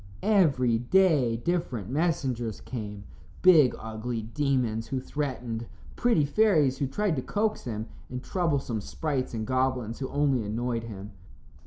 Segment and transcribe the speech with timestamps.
[0.23, 3.03] Every day different messengers came
[3.43, 9.35] big, ugly demons who threatened, pretty fairies who tried to coax him, and troublesome sprites
[9.35, 11.11] and goblins who only annoyed him.